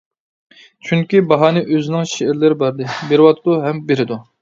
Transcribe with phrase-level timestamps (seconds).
[0.87, 4.25] چۈنكى، باھانى ئۆزىنىڭ شېئىرلىرى بەردى، بېرىۋاتىدۇ ھەم بېرىدۇ.